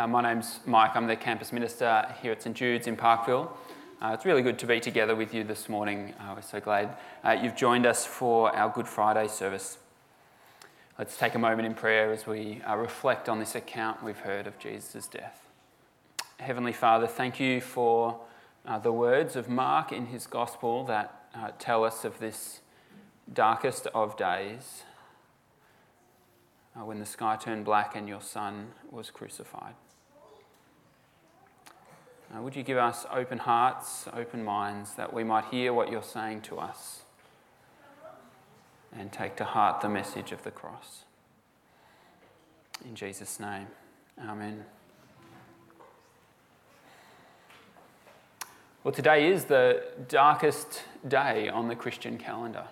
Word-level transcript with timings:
Uh, 0.00 0.06
my 0.06 0.22
name's 0.22 0.60
Mike. 0.64 0.92
I'm 0.96 1.06
the 1.06 1.14
campus 1.14 1.52
minister 1.52 2.06
here 2.22 2.32
at 2.32 2.42
St 2.42 2.56
Jude's 2.56 2.86
in 2.86 2.96
Parkville. 2.96 3.54
Uh, 4.00 4.12
it's 4.14 4.24
really 4.24 4.40
good 4.40 4.58
to 4.60 4.66
be 4.66 4.80
together 4.80 5.14
with 5.14 5.34
you 5.34 5.44
this 5.44 5.68
morning. 5.68 6.14
Uh, 6.18 6.32
we're 6.36 6.40
so 6.40 6.58
glad 6.58 6.96
uh, 7.22 7.32
you've 7.32 7.54
joined 7.54 7.84
us 7.84 8.06
for 8.06 8.50
our 8.56 8.70
Good 8.70 8.88
Friday 8.88 9.28
service. 9.28 9.76
Let's 10.98 11.18
take 11.18 11.34
a 11.34 11.38
moment 11.38 11.66
in 11.66 11.74
prayer 11.74 12.14
as 12.14 12.26
we 12.26 12.62
uh, 12.66 12.76
reflect 12.76 13.28
on 13.28 13.40
this 13.40 13.54
account 13.54 14.02
we've 14.02 14.20
heard 14.20 14.46
of 14.46 14.58
Jesus' 14.58 15.06
death. 15.06 15.46
Heavenly 16.38 16.72
Father, 16.72 17.06
thank 17.06 17.38
you 17.38 17.60
for 17.60 18.20
uh, 18.64 18.78
the 18.78 18.92
words 18.92 19.36
of 19.36 19.50
Mark 19.50 19.92
in 19.92 20.06
his 20.06 20.26
gospel 20.26 20.82
that 20.84 21.60
tell 21.60 21.84
us 21.84 22.06
of 22.06 22.20
this 22.20 22.60
darkest 23.30 23.86
of 23.88 24.16
days 24.16 24.84
when 26.74 27.00
the 27.00 27.04
sky 27.04 27.36
turned 27.36 27.66
black 27.66 27.94
and 27.94 28.08
your 28.08 28.22
Son 28.22 28.68
was 28.90 29.10
crucified. 29.10 29.74
Uh, 32.32 32.40
would 32.42 32.54
you 32.54 32.62
give 32.62 32.78
us 32.78 33.06
open 33.12 33.38
hearts, 33.38 34.06
open 34.12 34.44
minds, 34.44 34.94
that 34.94 35.12
we 35.12 35.24
might 35.24 35.46
hear 35.46 35.72
what 35.72 35.90
you're 35.90 36.02
saying 36.02 36.42
to 36.42 36.58
us 36.58 37.00
and 38.92 39.10
take 39.12 39.36
to 39.36 39.44
heart 39.44 39.80
the 39.80 39.88
message 39.88 40.30
of 40.30 40.42
the 40.44 40.50
cross? 40.50 41.04
In 42.84 42.94
Jesus' 42.94 43.40
name, 43.40 43.66
Amen. 44.28 44.64
Well, 48.84 48.92
today 48.92 49.28
is 49.28 49.46
the 49.46 49.82
darkest 50.08 50.84
day 51.06 51.48
on 51.48 51.68
the 51.68 51.76
Christian 51.76 52.16
calendar. 52.16 52.64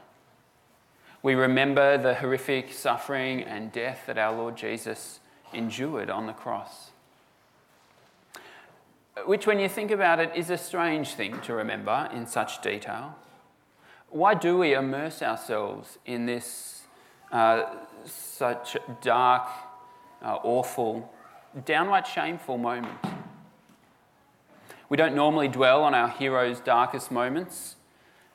We 1.22 1.34
remember 1.34 1.98
the 1.98 2.14
horrific 2.14 2.72
suffering 2.72 3.42
and 3.42 3.72
death 3.72 4.04
that 4.06 4.18
our 4.18 4.34
Lord 4.34 4.56
Jesus 4.56 5.20
endured 5.52 6.10
on 6.10 6.26
the 6.26 6.32
cross. 6.32 6.87
Which, 9.26 9.46
when 9.46 9.58
you 9.58 9.68
think 9.68 9.90
about 9.90 10.20
it, 10.20 10.32
is 10.34 10.50
a 10.50 10.58
strange 10.58 11.14
thing 11.14 11.40
to 11.42 11.54
remember 11.54 12.08
in 12.12 12.26
such 12.26 12.62
detail. 12.62 13.16
Why 14.10 14.34
do 14.34 14.58
we 14.58 14.74
immerse 14.74 15.22
ourselves 15.22 15.98
in 16.06 16.26
this 16.26 16.82
uh, 17.30 17.64
such 18.04 18.76
dark, 19.02 19.48
uh, 20.22 20.38
awful, 20.42 21.12
downright 21.64 22.06
shameful 22.06 22.58
moment? 22.58 22.98
We 24.88 24.96
don't 24.96 25.14
normally 25.14 25.48
dwell 25.48 25.84
on 25.84 25.94
our 25.94 26.08
hero's 26.08 26.60
darkest 26.60 27.10
moments 27.10 27.76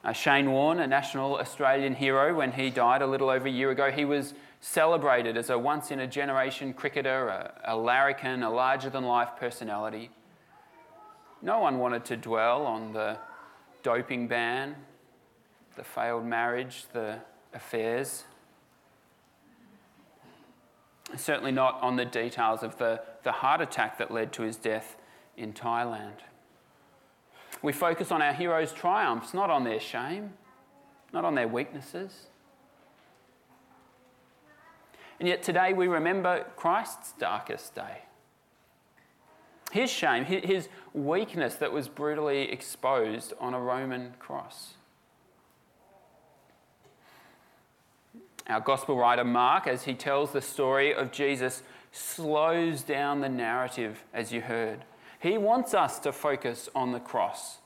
uh, 0.04 0.12
Shane 0.12 0.52
Warne, 0.52 0.80
a 0.80 0.88
national 0.88 1.38
Australian 1.38 1.96
hero, 1.96 2.36
when 2.36 2.52
he 2.52 2.70
died 2.70 3.02
a 3.02 3.08
little 3.08 3.30
over 3.30 3.48
a 3.48 3.52
year 3.52 3.72
ago, 3.72 3.90
he 3.90 4.04
was 4.04 4.34
celebrated 4.60 5.38
as 5.38 5.50
a 5.50 5.58
once 5.58 5.92
in 5.92 6.00
a 6.02 6.08
generation 6.08 6.74
cricketer, 6.74 7.30
a, 7.30 7.54
a 7.64 7.78
larrikin, 7.78 8.44
a 8.44 8.50
larger 8.50 8.90
than 8.90 9.06
life 9.06 9.30
personality. 9.40 10.10
No 11.44 11.60
one 11.60 11.78
wanted 11.78 12.06
to 12.06 12.16
dwell 12.16 12.66
on 12.66 12.94
the 12.94 13.18
doping 13.84 14.30
ban, 14.30 14.78
the 15.76 15.84
failed 15.84 16.26
marriage, 16.26 16.86
the 16.94 17.20
affairs. 17.54 18.24
Certainly 21.18 21.52
not 21.52 21.82
on 21.82 21.98
the 21.98 22.06
details 22.06 22.64
of 22.64 22.78
the, 22.78 23.02
the 23.24 23.34
heart 23.34 23.60
attack 23.60 23.98
that 23.98 24.10
led 24.10 24.32
to 24.34 24.44
his 24.44 24.56
death 24.56 24.96
in 25.36 25.52
Thailand. 25.52 26.20
We 27.62 27.74
focus 27.74 28.10
on 28.10 28.22
our 28.22 28.34
heroes' 28.34 28.72
triumphs, 28.72 29.34
not 29.34 29.50
on 29.50 29.66
their 29.66 29.82
shame, 29.82 30.36
not 31.12 31.26
on 31.26 31.36
their 31.36 31.50
weaknesses. 31.50 32.28
And 35.20 35.28
yet 35.28 35.44
today 35.44 35.74
we 35.74 35.90
remember 35.90 36.46
Christ's 36.56 37.12
darkest 37.20 37.76
day. 37.76 38.04
His 39.74 39.90
shame, 39.90 40.26
his 40.26 40.70
weakness 40.94 41.56
that 41.56 41.72
was 41.72 41.88
brutally 41.88 42.52
exposed 42.52 43.34
on 43.40 43.56
a 43.56 43.60
Roman 43.60 44.14
cross. 44.20 44.76
Our 48.46 48.60
gospel 48.60 48.96
writer 48.96 49.24
Mark, 49.24 49.66
as 49.66 49.86
he 49.86 49.96
tells 49.96 50.32
the 50.32 50.44
story 50.44 50.94
of 50.94 51.12
Jesus, 51.12 51.64
slows 51.92 52.84
down 52.84 53.22
the 53.22 53.30
narrative, 53.30 54.04
as 54.14 54.32
you 54.32 54.42
heard. 54.42 54.86
He 55.20 55.40
wants 55.40 55.74
us 55.74 55.98
to 56.02 56.12
focus 56.12 56.70
on 56.76 56.92
the 56.92 57.00
cross. 57.00 57.58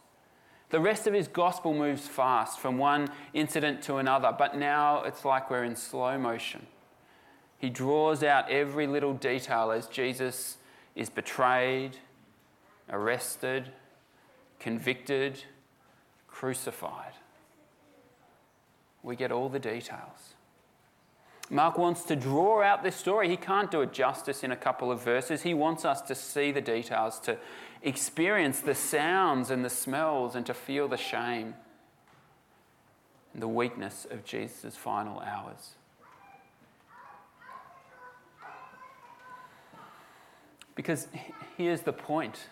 The 0.69 0.79
rest 0.79 1.07
of 1.07 1.13
his 1.13 1.28
gospel 1.28 1.73
moves 1.73 2.07
fast 2.07 2.57
from 2.57 2.78
one 2.78 3.09
incident 3.34 3.81
to 3.81 3.97
another, 3.97 4.34
but 4.38 4.56
now 4.56 5.03
it's 5.03 5.25
like 5.25 5.51
we're 5.51 5.66
in 5.66 5.75
slow 5.75 6.17
motion. 6.17 6.67
He 7.57 7.69
draws 7.69 8.23
out 8.23 8.50
every 8.50 8.88
little 8.88 9.13
detail 9.13 9.72
as 9.72 9.88
Jesus 9.88 10.56
is 10.97 11.12
betrayed, 11.12 11.96
arrested, 12.90 13.72
convicted, 14.59 15.44
crucified. 16.28 17.13
We 19.03 19.16
get 19.16 19.31
all 19.31 19.47
the 19.47 19.59
details. 19.59 20.34
Mark 21.52 21.78
wants 21.78 22.03
to 22.06 22.16
draw 22.16 22.62
out 22.62 22.84
this 22.84 22.96
story. 22.96 23.30
He 23.30 23.38
can't 23.38 23.69
do 23.69 23.81
it 23.81 23.94
justice 23.94 24.44
in 24.44 24.52
a 24.52 24.56
couple 24.56 24.91
of 24.91 25.02
verses. 25.02 25.44
He 25.44 25.53
wants 25.53 25.85
us 25.85 26.02
to 26.02 26.16
see 26.16 26.52
the 26.52 26.62
details, 26.62 27.19
to 27.22 27.38
experience 27.84 28.59
the 28.59 28.75
sounds 28.75 29.52
and 29.52 29.64
the 29.64 29.69
smells, 29.69 30.35
and 30.35 30.46
to 30.47 30.53
feel 30.53 30.88
the 30.88 30.97
shame 30.97 31.53
and 33.34 33.41
the 33.41 33.47
weakness 33.47 34.08
of 34.09 34.25
Jesus' 34.25 34.75
final 34.75 35.19
hours. 35.19 35.77
Because 40.78 41.08
here's 41.58 41.82
the 41.82 41.92
point 41.92 42.48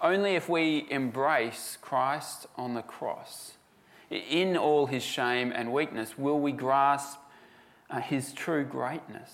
only 0.00 0.34
if 0.34 0.48
we 0.48 0.86
embrace 0.90 1.78
Christ 1.80 2.46
on 2.56 2.74
the 2.74 2.82
cross, 2.82 3.52
in 4.10 4.56
all 4.56 4.86
his 4.86 5.02
shame 5.02 5.52
and 5.54 5.72
weakness, 5.72 6.18
will 6.18 6.40
we 6.40 6.52
grasp 6.52 7.18
uh, 7.90 8.00
his 8.00 8.32
true 8.32 8.64
greatness. 8.64 9.30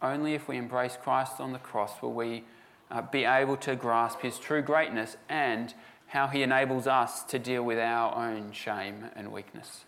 Only 0.00 0.34
if 0.34 0.48
we 0.48 0.56
embrace 0.56 0.96
Christ 1.00 1.40
on 1.40 1.52
the 1.52 1.58
cross 1.58 2.02
will 2.02 2.12
we 2.12 2.44
uh, 2.90 3.02
be 3.02 3.24
able 3.24 3.56
to 3.58 3.76
grasp 3.76 4.20
his 4.20 4.38
true 4.38 4.62
greatness 4.62 5.16
and 5.28 5.74
how 6.08 6.28
he 6.28 6.42
enables 6.42 6.86
us 6.86 7.22
to 7.24 7.38
deal 7.38 7.62
with 7.62 7.78
our 7.78 8.14
own 8.14 8.52
shame 8.52 9.06
and 9.14 9.32
weakness. 9.32 9.84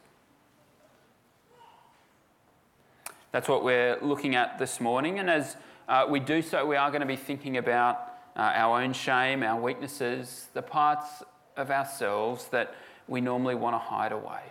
That's 3.33 3.49
what 3.49 3.63
we're 3.63 3.97
looking 4.03 4.35
at 4.35 4.59
this 4.59 4.81
morning, 4.81 5.21
and 5.21 5.31
as 5.31 5.57
uh, 5.89 6.05
we 6.09 6.19
do 6.19 6.43
so, 6.43 6.67
we 6.67 6.75
are 6.75 6.91
going 6.91 7.01
to 7.01 7.07
be 7.07 7.15
thinking 7.15 7.59
about 7.59 8.13
uh, 8.37 8.41
our 8.41 8.83
own 8.83 8.93
shame, 8.93 9.45
our 9.45 9.61
weaknesses, 9.61 10.49
the 10.53 10.63
parts 10.63 11.23
of 11.57 11.71
ourselves 11.71 12.49
that 12.49 12.75
we 13.07 13.21
normally 13.21 13.55
want 13.55 13.75
to 13.75 13.79
hide 13.79 14.11
away. 14.11 14.43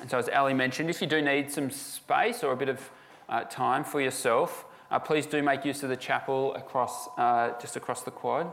And 0.00 0.08
so, 0.08 0.16
as 0.16 0.30
Ali 0.30 0.54
mentioned, 0.54 0.88
if 0.88 1.02
you 1.02 1.06
do 1.06 1.20
need 1.20 1.50
some 1.50 1.70
space 1.70 2.42
or 2.42 2.52
a 2.52 2.56
bit 2.56 2.70
of 2.70 2.90
uh, 3.28 3.44
time 3.44 3.84
for 3.84 4.00
yourself, 4.00 4.64
uh, 4.90 4.98
please 4.98 5.26
do 5.26 5.42
make 5.42 5.66
use 5.66 5.82
of 5.82 5.90
the 5.90 5.96
chapel 5.96 6.54
across, 6.54 7.06
uh, 7.18 7.50
just 7.60 7.76
across 7.76 8.00
the 8.00 8.10
quad. 8.10 8.50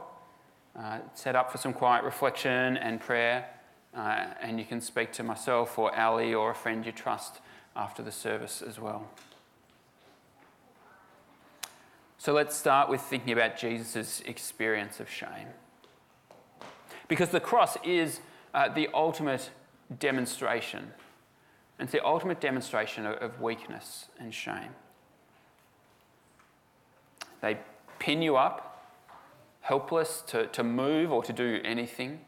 Uh, 0.77 0.99
set 1.13 1.37
up 1.37 1.53
for 1.53 1.57
some 1.57 1.71
quiet 1.71 2.03
reflection 2.03 2.75
and 2.75 2.99
prayer, 2.99 3.45
and 3.93 4.59
you 4.59 4.65
can 4.65 4.81
speak 4.81 5.13
to 5.13 5.23
myself 5.23 5.79
or 5.79 5.97
Ali 5.97 6.33
or 6.33 6.51
a 6.51 6.55
friend 6.55 6.85
you 6.85 6.91
trust 6.91 7.39
after 7.79 8.03
the 8.03 8.11
service 8.11 8.61
as 8.61 8.79
well. 8.79 9.07
So 12.17 12.33
let's 12.33 12.55
start 12.55 12.89
with 12.89 13.01
thinking 13.01 13.33
about 13.33 13.57
Jesus' 13.57 14.21
experience 14.25 14.99
of 14.99 15.09
shame. 15.09 15.47
Because 17.07 17.29
the 17.29 17.39
cross 17.39 17.77
is 17.83 18.19
uh, 18.53 18.69
the 18.69 18.89
ultimate 18.93 19.49
demonstration 19.97 20.91
it's 21.79 21.93
the 21.93 22.05
ultimate 22.05 22.41
demonstration 22.41 23.05
of 23.05 23.39
weakness 23.39 24.07
and 24.19 24.33
shame. 24.33 24.75
They 27.41 27.57
pin 27.99 28.21
you 28.21 28.35
up, 28.35 28.85
helpless 29.61 30.21
to, 30.27 30.47
to 30.47 30.63
move 30.63 31.11
or 31.11 31.23
to 31.23 31.31
do 31.31 31.61
anything. 31.63 32.19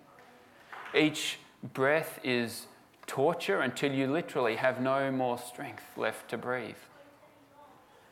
Each 0.95 1.37
breath 1.61 2.19
is 2.23 2.67
torture 3.11 3.59
until 3.59 3.91
you 3.91 4.07
literally 4.07 4.55
have 4.55 4.79
no 4.79 5.11
more 5.11 5.37
strength 5.37 5.83
left 5.97 6.29
to 6.29 6.37
breathe. 6.37 6.77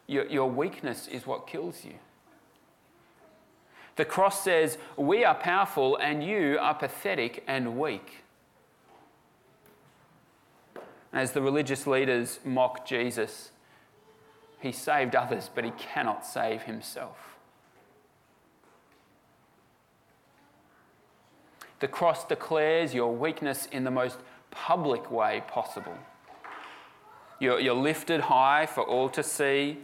Your, 0.07 0.25
your 0.25 0.49
weakness 0.49 1.07
is 1.07 1.25
what 1.25 1.47
kills 1.47 1.85
you. 1.85 1.93
The 3.95 4.03
cross 4.03 4.43
says, 4.43 4.77
We 4.97 5.23
are 5.23 5.35
powerful 5.35 5.95
and 5.95 6.21
you 6.21 6.57
are 6.59 6.75
pathetic 6.75 7.45
and 7.47 7.79
weak. 7.79 8.25
As 11.13 11.31
the 11.31 11.41
religious 11.41 11.87
leaders 11.87 12.41
mock 12.43 12.85
Jesus, 12.85 13.51
he 14.59 14.73
saved 14.73 15.15
others, 15.15 15.49
but 15.55 15.63
he 15.63 15.71
cannot 15.71 16.25
save 16.25 16.63
himself. 16.63 17.37
The 21.79 21.87
cross 21.87 22.25
declares 22.25 22.93
your 22.93 23.15
weakness 23.15 23.65
in 23.71 23.85
the 23.85 23.91
most 23.91 24.17
public 24.51 25.11
way 25.11 25.43
possible. 25.47 25.97
You're, 27.39 27.59
you're 27.59 27.75
lifted 27.75 28.21
high 28.21 28.65
for 28.65 28.83
all 28.83 29.09
to 29.09 29.23
see, 29.23 29.77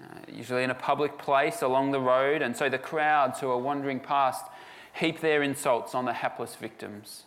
uh, 0.00 0.04
usually 0.32 0.64
in 0.64 0.70
a 0.70 0.74
public 0.74 1.18
place 1.18 1.62
along 1.62 1.90
the 1.90 2.00
road, 2.00 2.40
and 2.40 2.56
so 2.56 2.68
the 2.68 2.78
crowds 2.78 3.40
who 3.40 3.50
are 3.50 3.58
wandering 3.58 4.00
past 4.00 4.44
heap 4.94 5.20
their 5.20 5.42
insults 5.42 5.94
on 5.94 6.04
the 6.04 6.12
hapless 6.12 6.54
victims. 6.54 7.24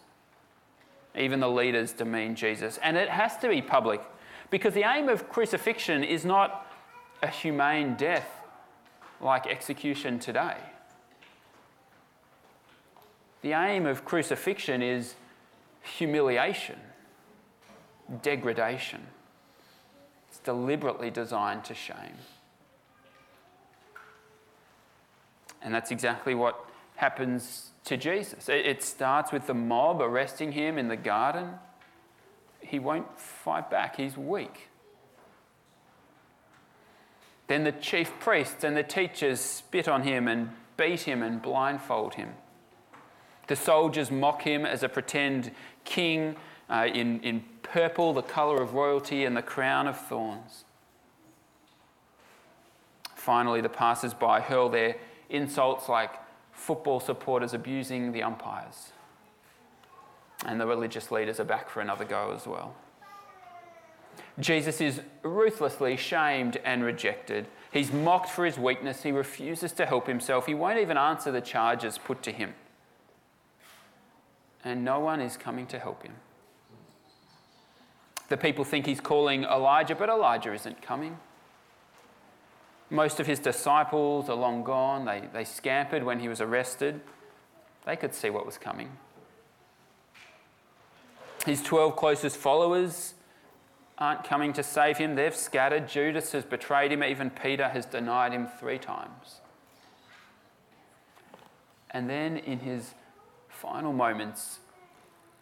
Even 1.16 1.40
the 1.40 1.50
leaders 1.50 1.94
demean 1.94 2.36
Jesus. 2.36 2.80
And 2.82 2.98
it 2.98 3.10
has 3.10 3.38
to 3.38 3.50
be 3.50 3.62
public 3.62 4.02
because 4.50 4.74
the 4.74 4.84
aim 4.84 5.10
of 5.10 5.30
crucifixion 5.30 6.04
is 6.04 6.26
not 6.26 6.68
a 7.22 7.28
humane 7.28 7.96
death 7.96 8.30
like 9.20 9.46
execution 9.46 10.20
today. 10.20 10.58
The 13.42 13.54
aim 13.54 13.86
of 13.86 14.06
crucifixion 14.06 14.82
is 14.82 15.16
humiliation, 15.82 16.80
degradation. 18.22 19.08
It's 20.30 20.40
deliberately 20.40 21.10
designed 21.10 21.66
to 21.66 21.74
shame. 21.74 22.18
And 25.62 25.74
that's 25.74 25.92
exactly 25.92 26.34
what 26.34 26.66
happens 26.96 27.72
to 27.86 27.98
Jesus. 27.98 28.48
It 28.50 28.84
starts 28.84 29.32
with 29.32 29.48
the 29.48 29.54
mob 29.54 30.02
arresting 30.02 30.52
him 30.52 30.78
in 30.78 30.88
the 30.88 30.96
garden. 30.96 31.56
He 32.62 32.80
won't 32.80 33.20
fight 33.20 33.70
back, 33.70 33.98
he's 33.98 34.18
weak. 34.18 34.70
Then 37.48 37.64
the 37.64 37.72
chief 37.72 38.14
priests 38.20 38.64
and 38.64 38.78
the 38.78 38.84
teachers 38.84 39.42
spit 39.42 39.88
on 39.88 40.04
him 40.04 40.28
and 40.28 40.52
beat 40.78 41.02
him 41.02 41.22
and 41.22 41.42
blindfold 41.42 42.16
him. 42.16 42.36
The 43.48 43.56
soldiers 43.58 44.10
mock 44.10 44.44
him 44.44 44.66
as 44.66 44.84
a 44.84 44.88
pretend 44.88 45.52
king 45.84 46.36
uh, 46.70 46.88
in, 46.94 47.20
in 47.22 47.44
purple, 47.64 48.14
the 48.14 48.22
colour 48.22 48.62
of 48.62 48.74
royalty, 48.74 49.26
and 49.26 49.36
the 49.36 49.42
crown 49.42 49.88
of 49.88 49.98
thorns. 49.98 50.66
Finally, 53.16 53.62
the 53.62 53.70
passers 53.70 54.14
by 54.14 54.42
hurl 54.42 54.70
their 54.70 54.96
insults 55.30 55.88
like 55.88 56.12
football 56.52 57.00
supporters 57.00 57.54
abusing 57.54 58.12
the 58.12 58.24
umpires. 58.24 58.92
And 60.46 60.60
the 60.60 60.66
religious 60.66 61.12
leaders 61.12 61.40
are 61.40 61.46
back 61.46 61.70
for 61.70 61.82
another 61.82 62.06
go 62.06 62.34
as 62.36 62.48
well. 62.48 62.74
Jesus 64.40 64.82
is 64.82 65.02
ruthlessly 65.24 65.98
shamed 65.98 66.58
and 66.64 66.84
rejected. 66.84 67.48
He's 67.72 67.92
mocked 67.92 68.30
for 68.30 68.46
his 68.46 68.58
weakness. 68.58 69.04
He 69.04 69.12
refuses 69.12 69.72
to 69.74 69.86
help 69.86 70.08
himself. 70.08 70.46
He 70.46 70.54
won't 70.54 70.80
even 70.80 70.98
answer 70.98 71.32
the 71.32 71.42
charges 71.42 71.98
put 71.98 72.24
to 72.24 72.32
him 72.32 72.54
and 74.64 74.84
no 74.84 75.00
one 75.00 75.22
is 75.22 75.38
coming 75.38 75.66
to 75.68 75.80
help 75.80 76.04
him. 76.04 76.14
The 78.30 78.38
people 78.38 78.64
think 78.64 78.86
he's 78.86 79.02
calling 79.02 79.44
Elijah, 79.44 79.96
but 79.96 80.10
Elijah 80.10 80.54
isn't 80.54 80.82
coming. 80.82 81.18
Most 82.90 83.20
of 83.20 83.28
his 83.28 83.40
disciples 83.40 84.30
are 84.30 84.36
long 84.36 84.64
gone. 84.64 85.06
They, 85.06 85.24
they 85.34 85.44
scampered 85.44 86.04
when 86.04 86.20
he 86.20 86.28
was 86.28 86.42
arrested. 86.42 87.02
They 87.86 87.96
could 87.96 88.14
see 88.14 88.30
what 88.30 88.46
was 88.46 88.58
coming. 88.58 88.92
His 91.46 91.64
12 91.64 91.96
closest 91.96 92.38
followers 92.38 93.16
aren't 93.98 94.24
coming 94.24 94.54
to 94.54 94.64
save 94.64 94.98
him. 94.98 95.16
They've 95.16 95.36
scattered. 95.36 95.88
Judas 95.88 96.32
has 96.34 96.44
betrayed 96.44 96.92
him. 96.92 97.04
Even 97.04 97.30
Peter 97.30 97.70
has 97.70 97.86
denied 97.86 98.34
him 98.34 98.48
three 98.60 98.78
times. 98.78 99.42
And 101.92 102.10
then 102.10 102.38
in 102.38 102.60
his 102.60 102.94
final 103.62 103.94
moments, 103.94 104.60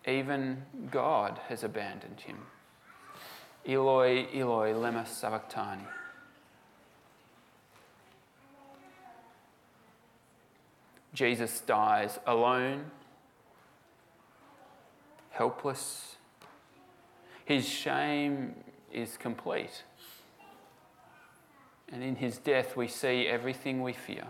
even 0.05 0.63
God 0.91 1.39
has 1.47 1.63
abandoned 1.63 2.19
him. 2.19 2.37
Eloi, 3.65 4.27
Eloi, 4.33 4.73
lema 4.73 5.07
sabachthani. 5.07 5.85
Jesus 11.13 11.61
dies 11.61 12.19
alone, 12.27 12.91
helpless. 15.31 16.17
His 17.45 17.67
shame 17.67 18.53
is 18.91 19.17
complete. 19.17 19.83
And 21.91 22.03
in 22.03 22.17
his 22.17 22.37
death, 22.37 22.75
we 22.75 22.87
see 22.87 23.27
everything 23.27 23.81
we 23.81 23.93
fear 23.93 24.27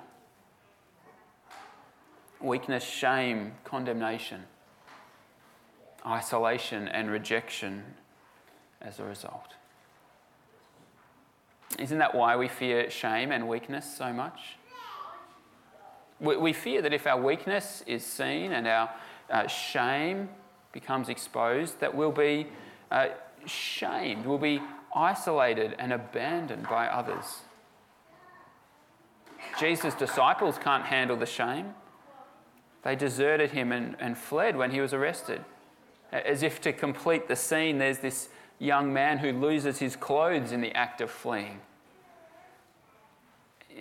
weakness, 2.41 2.83
shame, 2.83 3.53
condemnation, 3.63 4.43
isolation, 6.05 6.87
and 6.87 7.11
rejection 7.11 7.83
as 8.81 8.99
a 8.99 9.03
result. 9.03 9.55
Isn't 11.77 11.99
that 11.99 12.15
why 12.15 12.35
we 12.35 12.47
fear 12.47 12.89
shame 12.89 13.31
and 13.31 13.47
weakness 13.47 13.85
so 13.97 14.11
much? 14.11 14.57
We, 16.19 16.51
fear 16.51 16.81
that 16.81 16.91
if 16.91 17.07
our 17.07 17.21
weakness 17.21 17.81
is 17.87 18.05
seen 18.05 18.51
and 18.51 18.67
our 18.67 18.89
uh, 19.29 19.47
shame 19.47 20.27
becomes 20.73 21.07
exposed, 21.07 21.79
that 21.79 21.95
we'll 21.95 22.11
be 22.11 22.47
uh, 22.91 23.07
shamed, 23.45 24.25
we'll 24.25 24.37
be 24.37 24.61
isolated 24.93 25.75
and 25.79 25.93
abandoned 25.93 26.67
by 26.67 26.87
others. 26.87 27.41
Jesus' 29.57 29.93
disciples 29.93 30.57
can't 30.57 30.83
handle 30.83 31.15
the 31.15 31.25
shame. 31.25 31.73
They 32.83 32.95
deserted 32.95 33.51
him 33.51 33.71
and, 33.71 33.95
and 33.99 34.17
fled 34.17 34.55
when 34.55 34.71
he 34.71 34.81
was 34.81 34.93
arrested. 34.93 35.43
As 36.11 36.43
if 36.43 36.61
to 36.61 36.73
complete 36.73 37.27
the 37.27 37.35
scene, 37.35 37.77
there's 37.77 37.99
this 37.99 38.29
young 38.57 38.93
man 38.93 39.19
who 39.19 39.31
loses 39.31 39.79
his 39.79 39.95
clothes 39.95 40.51
in 40.51 40.61
the 40.61 40.73
act 40.75 41.01
of 41.01 41.11
fleeing. 41.11 41.61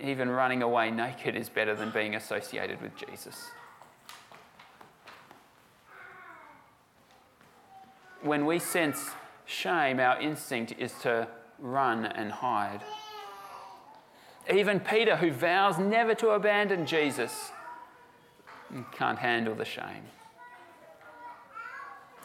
Even 0.01 0.29
running 0.29 0.61
away 0.61 0.91
naked 0.91 1.35
is 1.35 1.49
better 1.49 1.75
than 1.75 1.91
being 1.91 2.15
associated 2.15 2.81
with 2.81 2.95
Jesus. 2.95 3.49
When 8.21 8.45
we 8.45 8.59
sense 8.59 9.11
shame, 9.45 9.99
our 9.99 10.19
instinct 10.19 10.73
is 10.77 10.93
to 11.01 11.27
run 11.57 12.05
and 12.05 12.31
hide. 12.31 12.81
Even 14.53 14.79
Peter, 14.79 15.17
who 15.17 15.31
vows 15.31 15.77
never 15.77 16.15
to 16.15 16.29
abandon 16.29 16.85
Jesus, 16.85 17.51
can't 18.91 19.19
handle 19.19 19.55
the 19.55 19.65
shame. 19.65 20.03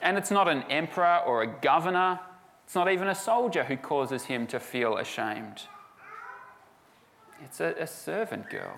And 0.03 0.19
it's 0.19 0.31
not 0.31 0.49
an 0.49 0.63
emperor 0.65 1.21
or 1.27 1.43
a 1.43 1.47
governor, 1.47 2.21
it's 2.65 2.75
not 2.75 2.91
even 2.91 3.09
a 3.09 3.15
soldier 3.15 3.65
who 3.65 3.77
causes 3.77 4.25
him 4.25 4.47
to 4.49 4.61
feel 4.61 4.97
ashamed. 4.97 5.63
It's 7.45 7.61
a, 7.61 7.75
a 7.79 7.87
servant 7.87 8.51
girl. 8.51 8.75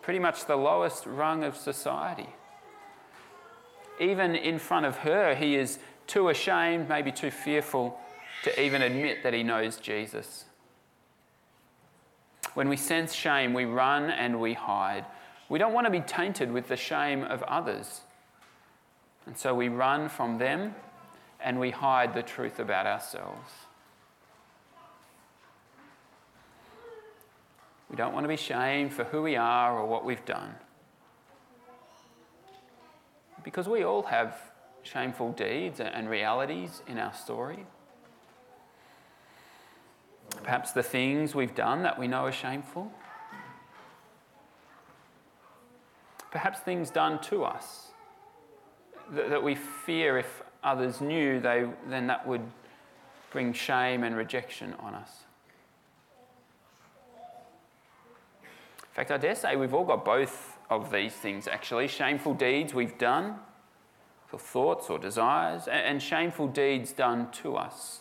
Pretty 0.00 0.18
much 0.18 0.46
the 0.46 0.56
lowest 0.56 1.06
rung 1.06 1.44
of 1.44 1.56
society. 1.56 2.28
Even 4.00 4.34
in 4.34 4.58
front 4.58 4.86
of 4.86 4.98
her, 4.98 5.34
he 5.34 5.56
is 5.56 5.78
too 6.06 6.28
ashamed, 6.28 6.88
maybe 6.88 7.12
too 7.12 7.30
fearful 7.30 7.98
to 8.44 8.60
even 8.60 8.82
admit 8.82 9.22
that 9.22 9.32
he 9.32 9.42
knows 9.42 9.76
Jesus. 9.76 10.44
When 12.54 12.68
we 12.68 12.76
sense 12.76 13.12
shame, 13.14 13.54
we 13.54 13.64
run 13.64 14.10
and 14.10 14.40
we 14.40 14.54
hide. 14.54 15.06
We 15.52 15.58
don't 15.58 15.74
want 15.74 15.86
to 15.86 15.90
be 15.90 16.00
tainted 16.00 16.50
with 16.50 16.68
the 16.68 16.78
shame 16.78 17.24
of 17.24 17.42
others. 17.42 18.00
And 19.26 19.36
so 19.36 19.54
we 19.54 19.68
run 19.68 20.08
from 20.08 20.38
them 20.38 20.74
and 21.44 21.60
we 21.60 21.68
hide 21.68 22.14
the 22.14 22.22
truth 22.22 22.58
about 22.58 22.86
ourselves. 22.86 23.52
We 27.90 27.96
don't 27.96 28.14
want 28.14 28.24
to 28.24 28.28
be 28.28 28.36
shamed 28.38 28.94
for 28.94 29.04
who 29.04 29.20
we 29.20 29.36
are 29.36 29.78
or 29.78 29.86
what 29.86 30.06
we've 30.06 30.24
done. 30.24 30.54
Because 33.44 33.68
we 33.68 33.84
all 33.84 34.04
have 34.04 34.34
shameful 34.82 35.32
deeds 35.32 35.80
and 35.80 36.08
realities 36.08 36.80
in 36.88 36.96
our 36.96 37.12
story. 37.12 37.66
Perhaps 40.42 40.72
the 40.72 40.82
things 40.82 41.34
we've 41.34 41.54
done 41.54 41.82
that 41.82 41.98
we 41.98 42.08
know 42.08 42.24
are 42.24 42.32
shameful. 42.32 42.90
Perhaps 46.32 46.58
things 46.58 46.90
done 46.90 47.20
to 47.20 47.44
us 47.44 47.92
that, 49.12 49.30
that 49.30 49.42
we 49.42 49.54
fear 49.54 50.18
if 50.18 50.42
others 50.64 51.00
knew, 51.00 51.38
they, 51.40 51.66
then 51.88 52.06
that 52.08 52.26
would 52.26 52.42
bring 53.30 53.52
shame 53.52 54.02
and 54.02 54.16
rejection 54.16 54.74
on 54.80 54.94
us. 54.94 55.10
In 58.42 58.94
fact, 58.94 59.10
I 59.10 59.16
dare 59.16 59.34
say 59.34 59.56
we've 59.56 59.72
all 59.72 59.84
got 59.84 60.04
both 60.04 60.58
of 60.68 60.90
these 60.90 61.12
things 61.12 61.46
actually 61.46 61.88
shameful 61.88 62.34
deeds 62.34 62.74
we've 62.74 62.98
done 62.98 63.36
for 64.26 64.38
thoughts 64.38 64.88
or 64.88 64.98
desires, 64.98 65.68
and 65.68 66.02
shameful 66.02 66.48
deeds 66.48 66.92
done 66.92 67.30
to 67.30 67.54
us. 67.54 68.00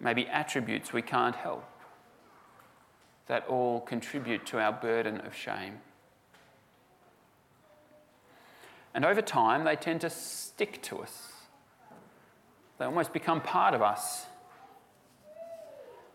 Maybe 0.00 0.26
attributes 0.26 0.94
we 0.94 1.02
can't 1.02 1.36
help 1.36 1.64
that 3.26 3.46
all 3.46 3.80
contribute 3.82 4.46
to 4.46 4.58
our 4.58 4.72
burden 4.72 5.20
of 5.20 5.34
shame. 5.34 5.80
And 8.94 9.04
over 9.04 9.22
time, 9.22 9.64
they 9.64 9.76
tend 9.76 10.00
to 10.00 10.10
stick 10.10 10.82
to 10.82 10.98
us. 10.98 11.32
They 12.78 12.84
almost 12.84 13.12
become 13.12 13.40
part 13.40 13.74
of 13.74 13.82
us. 13.82 14.26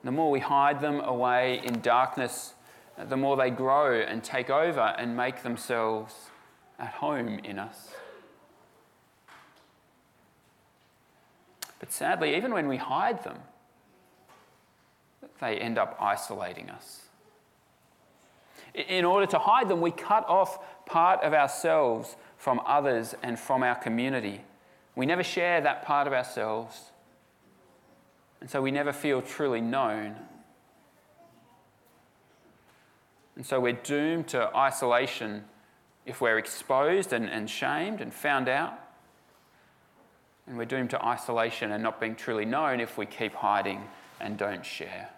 The 0.03 0.12
more 0.12 0.29
we 0.29 0.39
hide 0.39 0.82
them 0.82 1.00
away 1.00 1.62
in 1.63 1.79
darkness, 1.82 2.53
the 2.98 3.17
more 3.17 3.38
they 3.38 3.50
grow 3.50 4.00
and 4.00 4.24
take 4.24 4.50
over 4.50 4.96
and 4.98 5.15
make 5.15 5.44
themselves 5.44 6.13
at 6.77 6.89
home 6.89 7.39
in 7.39 7.60
us. 7.60 7.89
But 11.79 11.91
sadly, 11.91 12.36
even 12.36 12.53
when 12.53 12.67
we 12.67 12.77
hide 12.77 13.24
them, 13.24 13.38
they 15.39 15.58
end 15.58 15.77
up 15.77 15.98
isolating 16.00 16.70
us. 16.70 17.01
In 18.74 19.05
order 19.05 19.25
to 19.27 19.39
hide 19.39 19.70
them, 19.70 19.82
we 19.82 19.91
cut 19.91 20.27
off 20.27 20.60
part 20.86 21.22
of 21.24 21.34
ourselves 21.34 22.15
from 22.46 22.62
others 22.68 23.16
and 23.24 23.40
from 23.40 23.64
our 23.64 23.74
community. 23.74 24.40
We 24.96 25.08
never 25.08 25.24
share 25.24 25.62
that 25.62 25.84
part 25.84 26.06
of 26.06 26.14
ourselves. 26.14 26.92
And 28.40 28.48
so 28.48 28.62
we 28.62 28.70
never 28.70 28.94
feel 28.94 29.24
truly 29.24 29.62
known. 29.62 30.16
And 33.36 33.44
so 33.44 33.60
we're 33.60 33.74
doomed 33.74 34.28
to 34.28 34.56
isolation 34.56 35.46
if 36.06 36.22
we're 36.22 36.38
exposed 36.38 37.14
and, 37.14 37.28
and 37.28 37.50
shamed 37.50 38.00
and 38.00 38.14
found 38.14 38.48
out. 38.48 38.80
And 40.46 40.56
we're 40.56 40.66
doomed 40.66 40.92
to 40.92 41.04
isolation 41.04 41.72
and 41.72 41.82
not 41.82 42.00
being 42.00 42.14
truly 42.14 42.46
known 42.46 42.80
if 42.80 42.96
we 42.96 43.08
keep 43.08 43.34
hiding 43.34 43.86
and 44.20 44.38
don't 44.38 44.64
share. 44.64 45.10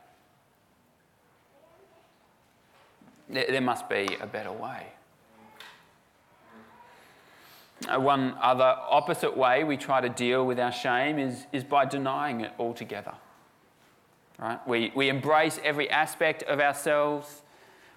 There 3.28 3.60
must 3.60 3.90
be 3.90 4.16
a 4.22 4.28
better 4.28 4.54
way. 4.54 4.94
Uh, 7.86 8.00
one 8.00 8.36
other 8.42 8.76
opposite 8.90 9.38
way 9.38 9.64
we 9.64 9.78
try 9.78 10.02
to 10.02 10.10
deal 10.10 10.46
with 10.46 10.60
our 10.60 10.72
shame 10.72 11.20
is, 11.20 11.46
is 11.52 11.64
by 11.64 11.86
denying 11.86 12.42
it 12.42 12.52
altogether. 12.58 13.14
Right? 14.40 14.60
We, 14.68 14.92
we 14.96 15.10
embrace 15.10 15.60
every 15.64 15.90
aspect 15.90 16.44
of 16.44 16.60
ourselves. 16.60 17.44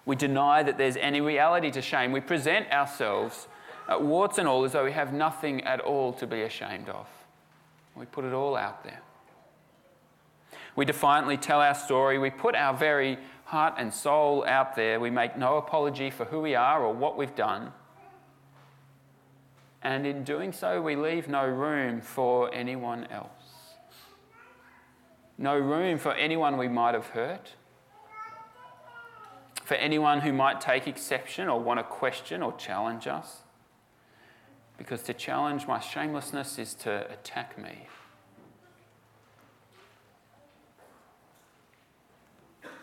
We 0.05 0.17
deny 0.17 0.63
that 0.63 0.77
there's 0.77 0.97
any 0.97 1.21
reality 1.21 1.71
to 1.73 1.83
shame. 1.83 2.13
We 2.13 2.21
present 2.21 2.71
ourselves, 2.71 3.49
uh, 3.89 3.99
warts 3.99 4.39
and 4.39 4.47
all, 4.47 4.65
as 4.65 4.73
though 4.73 4.85
we 4.85 4.93
have 4.93 5.13
nothing 5.13 5.63
at 5.65 5.81
all 5.81 6.13
to 6.15 6.27
be 6.27 6.43
ashamed 6.43 6.89
of. 6.89 7.07
We 7.95 8.07
put 8.07 8.25
it 8.25 8.33
all 8.33 8.57
out 8.57 8.85
there. 8.85 9.01
We 10.77 10.85
defiantly 10.85 11.37
tell 11.37 11.61
our 11.61 11.75
story. 11.75 12.19
We 12.19 12.31
put 12.31 12.55
our 12.55 12.75
very 12.75 13.19
heart 13.45 13.75
and 13.79 13.93
soul 13.93 14.45
out 14.47 14.77
there. 14.77 15.01
We 15.01 15.11
make 15.11 15.37
no 15.37 15.57
apology 15.57 16.11
for 16.11 16.25
who 16.27 16.41
we 16.41 16.55
are 16.55 16.85
or 16.85 16.95
what 16.95 17.17
we've 17.17 17.35
done. 17.35 17.73
And 19.83 20.07
in 20.07 20.25
doing 20.25 20.53
so, 20.53 20.83
we 20.83 20.95
leave 20.95 21.29
no 21.29 21.47
room 21.47 22.01
for 22.01 22.53
anyone 22.55 23.07
else. 23.11 23.31
No 25.39 25.57
room 25.59 25.99
for 25.99 26.13
anyone 26.13 26.59
we 26.59 26.69
might 26.69 26.95
have 26.95 27.07
hurt, 27.09 27.55
for 29.65 29.75
anyone 29.75 30.21
who 30.21 30.35
might 30.35 30.61
take 30.61 30.87
exception 30.87 31.49
or 31.49 31.59
want 31.59 31.81
to 31.81 31.85
question 31.85 32.43
or 32.43 32.55
challenge 32.57 33.07
us. 33.07 33.39
Because 34.77 35.03
to 35.05 35.15
challenge 35.15 35.67
my 35.67 35.81
shamelessness 35.81 36.59
is 36.59 36.75
to 36.75 37.11
attack 37.11 37.57
me. 37.57 37.87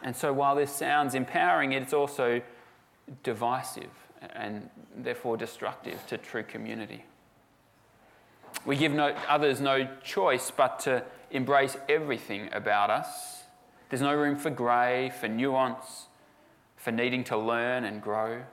And 0.02 0.16
so, 0.16 0.32
while 0.32 0.56
this 0.56 0.72
sounds 0.72 1.16
empowering, 1.16 1.74
it's 1.74 1.94
also 1.94 2.42
divisive 3.24 4.07
and 4.36 4.70
therefore 4.96 5.38
destructive 5.38 6.06
to 6.08 6.18
true 6.18 6.44
community. 6.44 7.06
We 8.66 8.76
give 8.76 8.92
no, 8.92 9.16
others 9.28 9.62
no 9.62 9.88
choice 10.04 10.52
but 10.52 10.80
to 10.82 11.04
embrace 11.32 11.78
everything 11.88 12.50
about 12.52 12.90
us. 12.90 13.44
There's 13.90 14.02
no 14.02 14.14
room 14.14 14.38
for 14.38 14.50
grey, 14.50 15.12
for 15.20 15.28
nuance, 15.28 16.08
for 16.76 16.92
needing 16.92 17.24
to 17.26 17.38
learn 17.38 17.84
and 17.84 18.02
grow. 18.02 18.44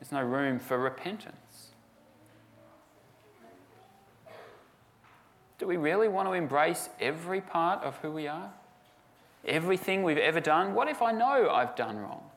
There's 0.00 0.12
no 0.12 0.22
room 0.22 0.58
for 0.58 0.78
repentance. 0.78 1.68
Do 5.58 5.66
we 5.66 5.76
really 5.76 6.08
want 6.08 6.26
to 6.26 6.32
embrace 6.32 6.88
every 7.00 7.42
part 7.42 7.84
of 7.84 7.98
who 7.98 8.10
we 8.10 8.26
are? 8.26 8.50
Everything 9.44 10.02
we've 10.02 10.16
ever 10.16 10.40
done? 10.40 10.74
What 10.74 10.88
if 10.88 11.02
I 11.02 11.12
know 11.12 11.50
I've 11.50 11.76
done 11.76 11.98
wrong? 11.98 12.29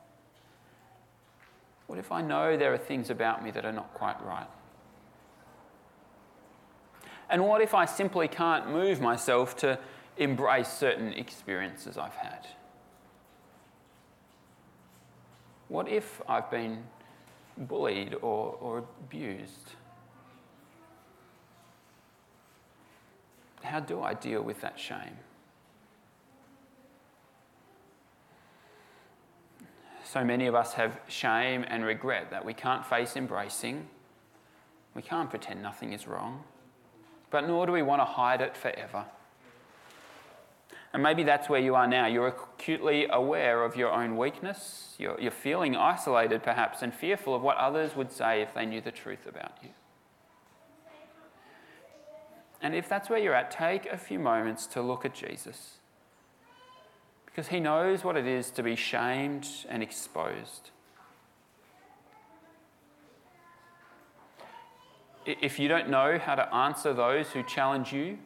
What 1.86 1.98
if 1.98 2.10
I 2.10 2.22
know 2.22 2.56
there 2.56 2.72
are 2.72 2.78
things 2.78 3.10
about 3.10 3.44
me 3.44 3.50
that 3.50 3.64
are 3.64 3.72
not 3.72 3.92
quite 3.94 4.22
right? 4.24 4.48
And 7.28 7.44
what 7.44 7.60
if 7.60 7.74
I 7.74 7.84
simply 7.84 8.28
can't 8.28 8.70
move 8.70 9.00
myself 9.00 9.56
to 9.58 9.78
embrace 10.16 10.68
certain 10.68 11.12
experiences 11.12 11.98
I've 11.98 12.14
had? 12.14 12.46
What 15.68 15.88
if 15.88 16.20
I've 16.28 16.50
been 16.50 16.84
bullied 17.56 18.14
or, 18.14 18.56
or 18.60 18.78
abused? 18.78 19.72
How 23.62 23.80
do 23.80 24.02
I 24.02 24.14
deal 24.14 24.42
with 24.42 24.60
that 24.60 24.78
shame? 24.78 25.16
So 30.14 30.22
many 30.22 30.46
of 30.46 30.54
us 30.54 30.74
have 30.74 31.00
shame 31.08 31.64
and 31.66 31.84
regret 31.84 32.30
that 32.30 32.44
we 32.44 32.54
can't 32.54 32.86
face 32.86 33.16
embracing. 33.16 33.88
We 34.94 35.02
can't 35.02 35.28
pretend 35.28 35.60
nothing 35.60 35.92
is 35.92 36.06
wrong. 36.06 36.44
But 37.32 37.48
nor 37.48 37.66
do 37.66 37.72
we 37.72 37.82
want 37.82 38.00
to 38.00 38.04
hide 38.04 38.40
it 38.40 38.56
forever. 38.56 39.06
And 40.92 41.02
maybe 41.02 41.24
that's 41.24 41.48
where 41.48 41.58
you 41.58 41.74
are 41.74 41.88
now. 41.88 42.06
You're 42.06 42.28
acutely 42.28 43.08
aware 43.10 43.64
of 43.64 43.74
your 43.74 43.90
own 43.90 44.16
weakness. 44.16 44.94
You're, 44.98 45.20
you're 45.20 45.32
feeling 45.32 45.74
isolated, 45.74 46.44
perhaps, 46.44 46.80
and 46.82 46.94
fearful 46.94 47.34
of 47.34 47.42
what 47.42 47.56
others 47.56 47.96
would 47.96 48.12
say 48.12 48.40
if 48.40 48.54
they 48.54 48.66
knew 48.66 48.80
the 48.80 48.92
truth 48.92 49.26
about 49.26 49.58
you. 49.64 49.70
And 52.62 52.72
if 52.72 52.88
that's 52.88 53.10
where 53.10 53.18
you're 53.18 53.34
at, 53.34 53.50
take 53.50 53.86
a 53.86 53.98
few 53.98 54.20
moments 54.20 54.68
to 54.68 54.80
look 54.80 55.04
at 55.04 55.12
Jesus 55.12 55.78
because 57.34 57.48
he 57.48 57.58
knows 57.58 58.04
what 58.04 58.16
it 58.16 58.28
is 58.28 58.50
to 58.52 58.62
be 58.62 58.76
shamed 58.76 59.48
and 59.68 59.82
exposed. 59.82 60.70
If 65.26 65.58
you 65.58 65.66
don't 65.66 65.88
know 65.88 66.18
how 66.18 66.36
to 66.36 66.54
answer 66.54 66.92
those 66.92 67.30
who 67.30 67.42
challenge 67.42 67.92
you, 67.92 68.18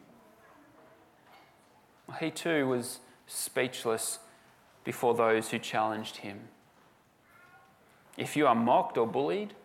he 2.19 2.29
too 2.29 2.67
was 2.67 2.99
speechless 3.25 4.19
before 4.83 5.15
those 5.15 5.49
who 5.49 5.57
challenged 5.57 6.17
him. 6.17 6.41
If 8.15 8.35
you 8.35 8.45
are 8.45 8.55
mocked 8.55 8.97
or 8.97 9.07
bullied, 9.07 9.55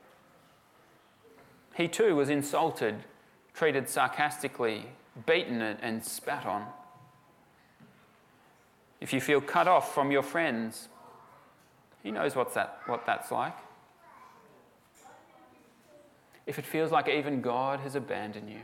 he 1.75 1.87
too 1.87 2.17
was 2.17 2.31
insulted, 2.31 3.05
treated 3.53 3.91
sarcastically, 3.91 4.87
beaten 5.27 5.61
and 5.61 6.03
spat 6.03 6.47
on 6.47 6.67
if 9.05 9.13
you 9.13 9.21
feel 9.21 9.43
cut 9.43 9.69
off 9.69 9.93
from 9.93 10.11
your 10.11 10.23
friends, 10.23 10.89
He 12.03 12.11
knows 12.11 12.35
what's 12.35 12.55
that, 12.55 12.81
what 12.87 13.05
that's 13.05 13.31
like. 13.31 13.55
If 16.47 16.59
it 16.59 16.65
feels 16.65 16.91
like 16.91 17.07
even 17.07 17.43
God 17.43 17.81
has 17.81 17.97
abandoned 17.97 18.49
you, 18.49 18.61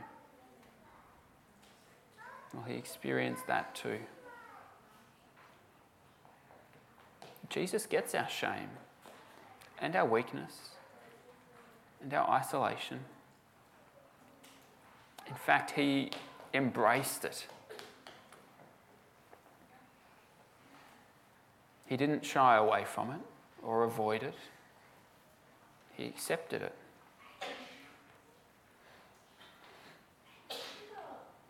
well, 2.55 2.63
He 2.63 2.73
experienced 2.73 3.45
that 3.45 3.75
too. 3.75 3.99
Jesus 7.49 7.85
gets 7.85 8.15
our 8.15 8.27
shame 8.27 8.69
and 9.77 9.95
our 9.95 10.07
weakness 10.07 10.69
and 12.01 12.11
our 12.15 12.27
isolation. 12.27 13.01
In 15.27 15.35
fact, 15.35 15.69
He 15.69 16.09
embraced 16.51 17.25
it. 17.25 17.45
He 21.91 21.97
didn't 21.97 22.23
shy 22.23 22.55
away 22.55 22.85
from 22.85 23.11
it 23.11 23.19
or 23.61 23.83
avoid 23.83 24.23
it, 24.23 24.33
he 25.97 26.05
accepted 26.05 26.61
it. 26.61 26.73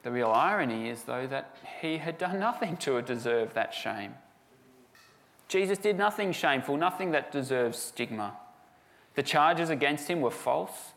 The 0.02 0.10
real 0.10 0.32
irony 0.32 0.90
is, 0.90 1.04
though, 1.04 1.28
that 1.28 1.58
he 1.80 2.00
had 2.00 2.18
done 2.18 2.40
nothing 2.40 2.76
to 2.78 3.00
deserve 3.04 3.54
that 3.54 3.72
shame. 3.72 4.16
Jesus 5.48 5.78
did 5.78 5.96
nothing 5.96 6.32
shameful, 6.32 6.76
nothing 6.76 7.12
that 7.12 7.32
deserves 7.32 7.78
stigma. 7.78 8.34
The 9.14 9.22
charges 9.22 9.70
against 9.70 10.08
him 10.08 10.22
were 10.22 10.32
false. 10.32 10.94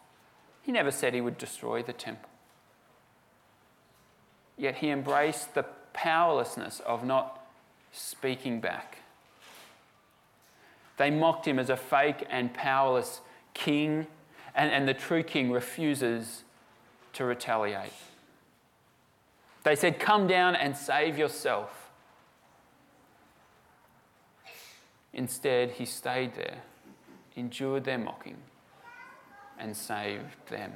He 0.62 0.72
never 0.72 0.90
said 0.90 1.12
he 1.12 1.20
would 1.20 1.36
destroy 1.36 1.82
the 1.82 1.92
temple. 1.92 2.30
Yet 4.56 4.76
he 4.76 4.88
embraced 4.88 5.54
the 5.54 5.66
powerlessness 5.92 6.80
of 6.80 7.04
not 7.04 7.46
speaking 7.92 8.60
back. 8.60 9.00
They 10.96 11.10
mocked 11.10 11.46
him 11.46 11.58
as 11.58 11.70
a 11.70 11.76
fake 11.76 12.26
and 12.30 12.52
powerless 12.54 13.20
king, 13.52 14.06
and, 14.54 14.70
and 14.70 14.88
the 14.88 14.94
true 14.94 15.22
king 15.22 15.50
refuses 15.50 16.44
to 17.14 17.24
retaliate. 17.24 17.92
They 19.64 19.74
said, 19.74 19.98
Come 19.98 20.26
down 20.26 20.54
and 20.54 20.76
save 20.76 21.18
yourself. 21.18 21.90
Instead, 25.12 25.72
he 25.72 25.84
stayed 25.84 26.34
there, 26.34 26.62
endured 27.36 27.84
their 27.84 27.98
mocking, 27.98 28.36
and 29.58 29.76
saved 29.76 30.48
them. 30.48 30.72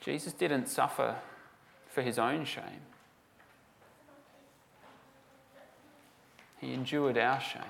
Jesus 0.00 0.32
didn't 0.32 0.68
suffer 0.68 1.16
for 1.88 2.02
his 2.02 2.18
own 2.18 2.44
shame, 2.44 2.82
he 6.64 6.72
endured 6.72 7.18
our 7.18 7.40
shame. 7.40 7.62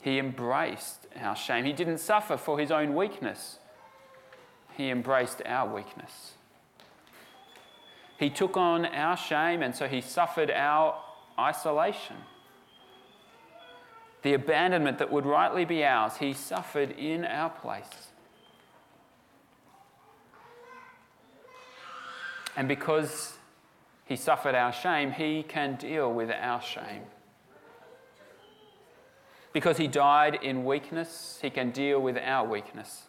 He 0.00 0.18
embraced 0.18 1.06
our 1.20 1.36
shame. 1.36 1.64
He 1.66 1.72
didn't 1.72 1.98
suffer 1.98 2.36
for 2.36 2.58
his 2.58 2.70
own 2.70 2.94
weakness. 2.94 3.58
He 4.74 4.88
embraced 4.88 5.42
our 5.44 5.72
weakness. 5.72 6.32
He 8.18 8.30
took 8.30 8.56
on 8.56 8.86
our 8.86 9.16
shame, 9.16 9.62
and 9.62 9.74
so 9.74 9.86
he 9.86 10.00
suffered 10.00 10.50
our 10.50 10.98
isolation. 11.38 12.16
The 14.22 14.32
abandonment 14.32 14.98
that 14.98 15.12
would 15.12 15.26
rightly 15.26 15.66
be 15.66 15.84
ours, 15.84 16.16
he 16.16 16.32
suffered 16.32 16.92
in 16.92 17.24
our 17.24 17.50
place. 17.50 18.08
And 22.56 22.66
because 22.66 23.34
he 24.06 24.16
suffered 24.16 24.54
our 24.54 24.72
shame, 24.72 25.12
he 25.12 25.42
can 25.42 25.76
deal 25.76 26.10
with 26.10 26.30
our 26.30 26.62
shame. 26.62 27.02
Because 29.56 29.78
he 29.78 29.86
died 29.88 30.38
in 30.42 30.66
weakness, 30.66 31.38
he 31.40 31.48
can 31.48 31.70
deal 31.70 31.98
with 31.98 32.18
our 32.18 32.46
weakness. 32.46 33.04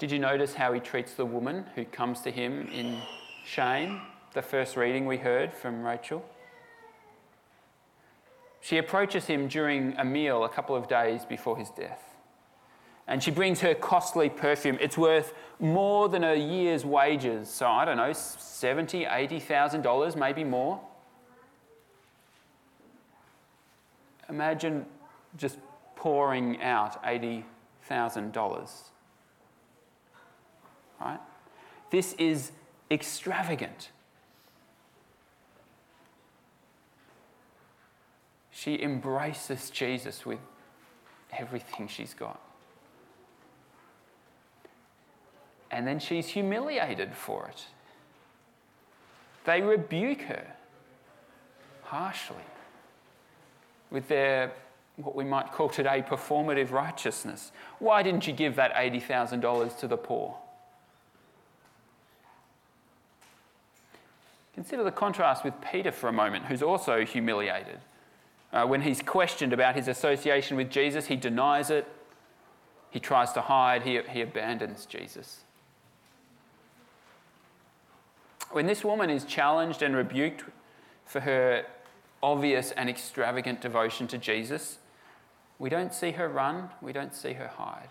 Did 0.00 0.10
you 0.10 0.18
notice 0.18 0.54
how 0.54 0.72
he 0.72 0.80
treats 0.80 1.14
the 1.14 1.24
woman 1.24 1.66
who 1.76 1.84
comes 1.84 2.22
to 2.22 2.32
him 2.32 2.66
in 2.74 2.98
shame? 3.46 4.00
The 4.32 4.42
first 4.42 4.76
reading 4.76 5.06
we 5.06 5.18
heard 5.18 5.54
from 5.54 5.84
Rachel. 5.84 6.24
She 8.60 8.78
approaches 8.78 9.26
him 9.26 9.46
during 9.46 9.96
a 9.96 10.04
meal 10.04 10.42
a 10.42 10.48
couple 10.48 10.74
of 10.74 10.88
days 10.88 11.24
before 11.24 11.56
his 11.56 11.70
death. 11.70 12.02
And 13.06 13.22
she 13.22 13.30
brings 13.30 13.60
her 13.60 13.76
costly 13.76 14.28
perfume. 14.28 14.76
It's 14.80 14.98
worth 14.98 15.34
more 15.60 16.08
than 16.08 16.24
a 16.24 16.34
year's 16.34 16.84
wages. 16.84 17.48
So 17.48 17.68
I 17.68 17.84
don't 17.84 17.96
know, 17.96 18.12
seventy, 18.12 19.04
eighty 19.04 19.38
thousand 19.38 19.82
dollars, 19.82 20.16
maybe 20.16 20.42
more. 20.42 20.80
Imagine 24.28 24.86
just 25.36 25.58
pouring 25.96 26.62
out 26.62 27.00
eighty 27.04 27.44
thousand 27.82 28.32
dollars 28.32 28.90
right? 31.00 31.20
This 31.90 32.14
is 32.14 32.52
extravagant. 32.90 33.90
She 38.50 38.80
embraces 38.80 39.70
Jesus 39.70 40.24
with 40.24 40.38
everything 41.36 41.88
she's 41.88 42.14
got. 42.14 42.40
And 45.70 45.86
then 45.86 45.98
she's 45.98 46.28
humiliated 46.28 47.14
for 47.14 47.48
it. 47.48 47.64
They 49.44 49.60
rebuke 49.60 50.22
her 50.22 50.46
harshly 51.82 52.36
with 53.94 54.08
their, 54.08 54.52
what 54.96 55.14
we 55.14 55.24
might 55.24 55.52
call 55.52 55.68
today, 55.68 56.04
performative 56.06 56.72
righteousness. 56.72 57.52
Why 57.78 58.02
didn't 58.02 58.26
you 58.26 58.32
give 58.32 58.56
that 58.56 58.74
$80,000 58.74 59.78
to 59.78 59.86
the 59.88 59.96
poor? 59.96 60.36
Consider 64.52 64.82
the 64.82 64.92
contrast 64.92 65.44
with 65.44 65.54
Peter 65.60 65.92
for 65.92 66.08
a 66.08 66.12
moment, 66.12 66.46
who's 66.46 66.62
also 66.62 67.04
humiliated. 67.04 67.78
Uh, 68.52 68.66
when 68.66 68.82
he's 68.82 69.00
questioned 69.00 69.52
about 69.52 69.76
his 69.76 69.88
association 69.88 70.56
with 70.56 70.70
Jesus, 70.70 71.06
he 71.06 71.16
denies 71.16 71.70
it, 71.70 71.86
he 72.90 73.00
tries 73.00 73.32
to 73.32 73.40
hide, 73.40 73.82
he, 73.82 74.00
he 74.10 74.20
abandons 74.20 74.86
Jesus. 74.86 75.40
When 78.50 78.66
this 78.66 78.84
woman 78.84 79.10
is 79.10 79.24
challenged 79.24 79.82
and 79.82 79.96
rebuked 79.96 80.44
for 81.04 81.20
her 81.20 81.64
obvious 82.24 82.72
and 82.72 82.88
extravagant 82.88 83.60
devotion 83.60 84.06
to 84.08 84.18
Jesus, 84.18 84.78
we 85.58 85.68
don't 85.68 85.94
see 85.94 86.12
her 86.12 86.28
run, 86.28 86.70
we 86.80 86.92
don't 86.92 87.14
see 87.14 87.34
her 87.34 87.48
hide. 87.48 87.90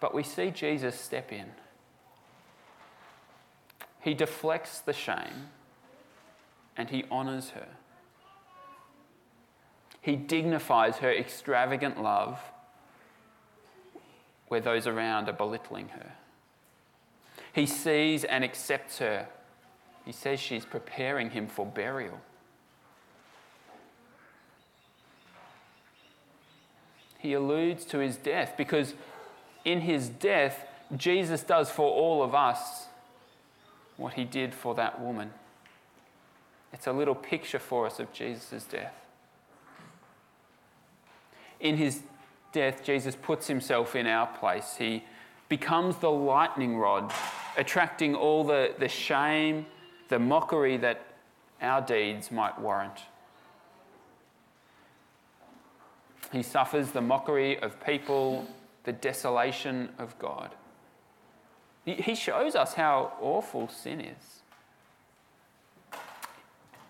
But 0.00 0.14
we 0.14 0.22
see 0.22 0.50
Jesus 0.50 0.98
step 0.98 1.32
in 1.32 1.46
he 4.02 4.14
deflects 4.14 4.80
the 4.80 4.92
shame 4.92 5.50
and 6.76 6.90
he 6.90 7.04
honours 7.10 7.50
her. 7.50 7.68
He 10.00 10.16
dignifies 10.16 10.96
her 10.96 11.12
extravagant 11.12 12.02
love 12.02 12.40
where 14.48 14.60
those 14.60 14.88
around 14.88 15.28
are 15.28 15.32
belittling 15.32 15.88
her. 15.90 16.14
He 17.52 17.64
sees 17.64 18.24
and 18.24 18.42
accepts 18.42 18.98
her. 18.98 19.28
He 20.04 20.10
says 20.10 20.40
she's 20.40 20.64
preparing 20.64 21.30
him 21.30 21.46
for 21.46 21.64
burial. 21.64 22.20
He 27.22 27.34
alludes 27.34 27.84
to 27.86 27.98
his 27.98 28.16
death 28.16 28.54
because 28.56 28.94
in 29.64 29.82
his 29.82 30.08
death, 30.08 30.66
Jesus 30.96 31.44
does 31.44 31.70
for 31.70 31.88
all 31.88 32.24
of 32.24 32.34
us 32.34 32.86
what 33.96 34.14
he 34.14 34.24
did 34.24 34.52
for 34.52 34.74
that 34.74 35.00
woman. 35.00 35.30
It's 36.72 36.88
a 36.88 36.92
little 36.92 37.14
picture 37.14 37.60
for 37.60 37.86
us 37.86 38.00
of 38.00 38.12
Jesus' 38.12 38.64
death. 38.64 38.94
In 41.60 41.76
his 41.76 42.00
death, 42.50 42.82
Jesus 42.82 43.14
puts 43.14 43.46
himself 43.46 43.94
in 43.94 44.08
our 44.08 44.26
place. 44.26 44.74
He 44.76 45.04
becomes 45.48 45.96
the 45.98 46.10
lightning 46.10 46.76
rod, 46.76 47.12
attracting 47.56 48.16
all 48.16 48.42
the, 48.42 48.74
the 48.80 48.88
shame, 48.88 49.66
the 50.08 50.18
mockery 50.18 50.76
that 50.78 51.06
our 51.60 51.80
deeds 51.80 52.32
might 52.32 52.58
warrant. 52.58 52.98
He 56.32 56.42
suffers 56.42 56.92
the 56.92 57.02
mockery 57.02 57.60
of 57.60 57.84
people, 57.84 58.46
the 58.84 58.92
desolation 58.92 59.90
of 59.98 60.18
God. 60.18 60.54
He 61.84 62.14
shows 62.14 62.54
us 62.54 62.74
how 62.74 63.12
awful 63.20 63.68
sin 63.68 64.00
is. 64.00 64.42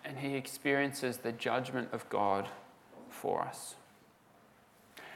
And 0.05 0.17
he 0.19 0.35
experiences 0.35 1.17
the 1.17 1.31
judgment 1.31 1.89
of 1.91 2.07
God 2.09 2.47
for 3.09 3.41
us. 3.41 3.75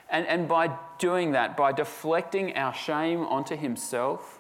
And, 0.10 0.26
and 0.28 0.48
by 0.48 0.76
doing 1.00 1.32
that, 1.34 1.56
by 1.56 1.72
deflecting 1.72 2.56
our 2.56 2.74
shame 2.74 3.22
onto 3.22 3.56
himself, 3.56 4.40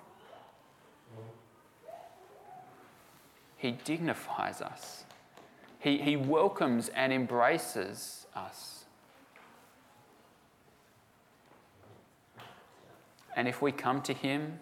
he 3.58 3.71
dignifies 3.71 4.62
us. 4.62 5.04
He, 5.80 5.97
he 5.97 6.15
welcomes 6.15 6.89
and 6.89 7.13
embraces 7.13 8.26
us. 8.36 8.76
And 13.38 13.47
if 13.47 13.62
we 13.62 13.71
come 13.71 14.02
to 14.02 14.13
him 14.13 14.60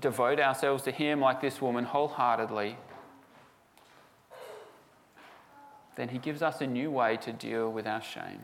devote 0.00 0.38
ourselves 0.38 0.82
to 0.84 0.90
Him 0.90 1.20
like 1.20 1.40
this 1.40 1.60
woman 1.60 1.84
wholeheartedly, 1.84 2.76
then 5.96 6.08
He 6.08 6.18
gives 6.18 6.42
us 6.42 6.60
a 6.60 6.66
new 6.66 6.90
way 6.90 7.16
to 7.18 7.32
deal 7.32 7.70
with 7.70 7.86
our 7.86 8.02
shame. 8.02 8.42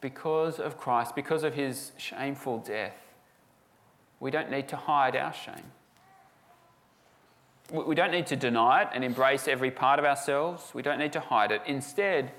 Because 0.00 0.60
of 0.60 0.76
Christ, 0.76 1.14
because 1.14 1.42
of 1.44 1.54
His 1.54 1.92
shameful 1.96 2.58
death, 2.58 2.96
we 4.20 4.30
don't 4.30 4.50
need 4.50 4.68
to 4.68 4.76
hide 4.76 5.16
our 5.16 5.32
shame. 5.32 5.72
We 7.72 7.94
don't 7.94 8.10
need 8.10 8.26
to 8.26 8.36
deny 8.36 8.82
it 8.82 8.88
and 8.92 9.02
embrace 9.02 9.48
every 9.48 9.70
part 9.70 9.98
of 9.98 10.04
ourselves. 10.04 10.70
We 10.74 10.82
don't 10.82 10.98
need 10.98 11.14
to 11.14 11.20
hide 11.20 11.50
it. 11.50 11.62
Instead, 11.66 12.30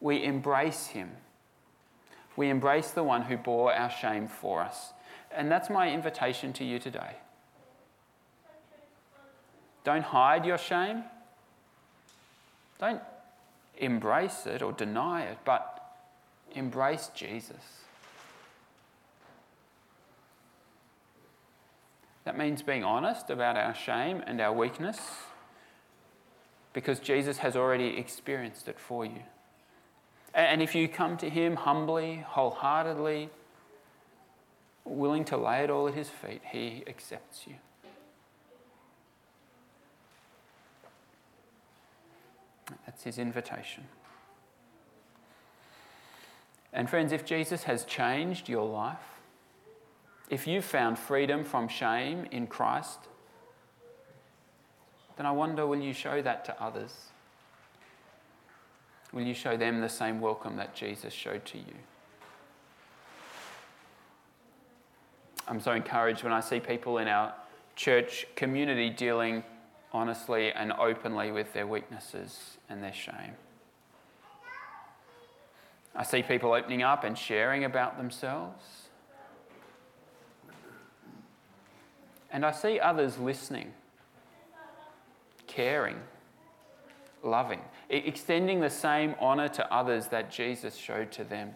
we 0.00 0.22
embrace 0.22 0.88
Him 0.88 1.10
we 2.38 2.50
embrace 2.50 2.92
the 2.92 3.02
one 3.02 3.22
who 3.22 3.36
bore 3.36 3.74
our 3.74 3.90
shame 3.90 4.28
for 4.28 4.62
us. 4.62 4.92
And 5.34 5.50
that's 5.50 5.68
my 5.68 5.90
invitation 5.90 6.52
to 6.52 6.64
you 6.64 6.78
today. 6.78 7.16
Don't 9.82 10.04
hide 10.04 10.46
your 10.46 10.56
shame. 10.56 11.02
Don't 12.78 13.02
embrace 13.76 14.46
it 14.46 14.62
or 14.62 14.70
deny 14.70 15.22
it, 15.22 15.38
but 15.44 15.96
embrace 16.54 17.10
Jesus. 17.12 17.82
That 22.22 22.38
means 22.38 22.62
being 22.62 22.84
honest 22.84 23.30
about 23.30 23.56
our 23.56 23.74
shame 23.74 24.22
and 24.28 24.40
our 24.40 24.52
weakness, 24.52 25.00
because 26.72 27.00
Jesus 27.00 27.38
has 27.38 27.56
already 27.56 27.96
experienced 27.96 28.68
it 28.68 28.78
for 28.78 29.04
you. 29.04 29.22
And 30.34 30.62
if 30.62 30.74
you 30.74 30.88
come 30.88 31.16
to 31.18 31.30
Him 31.30 31.56
humbly, 31.56 32.24
wholeheartedly, 32.26 33.30
willing 34.84 35.24
to 35.26 35.36
lay 35.36 35.64
it 35.64 35.70
all 35.70 35.88
at 35.88 35.94
His 35.94 36.08
feet, 36.08 36.42
He 36.52 36.84
accepts 36.86 37.46
you. 37.46 37.54
That's 42.86 43.04
His 43.04 43.18
invitation. 43.18 43.84
And 46.72 46.88
friends, 46.88 47.12
if 47.12 47.24
Jesus 47.24 47.64
has 47.64 47.84
changed 47.84 48.48
your 48.48 48.66
life, 48.66 48.98
if 50.28 50.46
you've 50.46 50.64
found 50.64 50.98
freedom 50.98 51.42
from 51.42 51.68
shame 51.68 52.26
in 52.30 52.46
Christ, 52.46 52.98
then 55.16 55.26
I 55.26 55.32
wonder 55.32 55.66
will 55.66 55.80
you 55.80 55.94
show 55.94 56.20
that 56.22 56.44
to 56.44 56.62
others? 56.62 56.92
Will 59.12 59.22
you 59.22 59.34
show 59.34 59.56
them 59.56 59.80
the 59.80 59.88
same 59.88 60.20
welcome 60.20 60.56
that 60.56 60.74
Jesus 60.74 61.12
showed 61.12 61.44
to 61.46 61.58
you? 61.58 61.74
I'm 65.46 65.60
so 65.60 65.72
encouraged 65.72 66.22
when 66.22 66.32
I 66.32 66.40
see 66.40 66.60
people 66.60 66.98
in 66.98 67.08
our 67.08 67.32
church 67.74 68.26
community 68.36 68.90
dealing 68.90 69.42
honestly 69.92 70.52
and 70.52 70.72
openly 70.72 71.32
with 71.32 71.54
their 71.54 71.66
weaknesses 71.66 72.58
and 72.68 72.82
their 72.82 72.92
shame. 72.92 73.34
I 75.96 76.02
see 76.02 76.22
people 76.22 76.52
opening 76.52 76.82
up 76.82 77.02
and 77.02 77.16
sharing 77.16 77.64
about 77.64 77.96
themselves. 77.96 78.62
And 82.30 82.44
I 82.44 82.52
see 82.52 82.78
others 82.78 83.18
listening, 83.18 83.72
caring, 85.46 85.96
loving, 87.22 87.60
extending 87.90 88.60
the 88.60 88.70
same 88.70 89.14
honour 89.20 89.48
to 89.48 89.72
others 89.72 90.08
that 90.08 90.30
Jesus 90.30 90.76
showed 90.76 91.10
to 91.12 91.24
them. 91.24 91.54